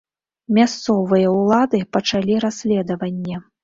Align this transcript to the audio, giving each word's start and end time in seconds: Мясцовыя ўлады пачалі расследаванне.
Мясцовыя 0.57 1.27
ўлады 1.37 1.85
пачалі 2.01 2.43
расследаванне. 2.49 3.37